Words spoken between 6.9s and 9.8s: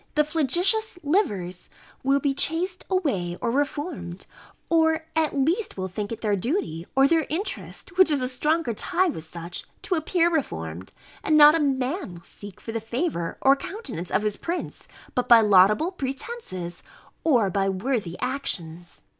or their interest, which is a stronger tie with such,